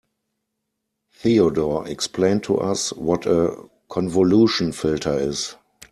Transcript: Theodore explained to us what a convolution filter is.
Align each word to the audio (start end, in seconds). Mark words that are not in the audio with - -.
Theodore 1.13 1.87
explained 1.87 2.41
to 2.45 2.57
us 2.57 2.91
what 2.93 3.27
a 3.27 3.55
convolution 3.87 4.71
filter 4.71 5.13
is. 5.13 5.55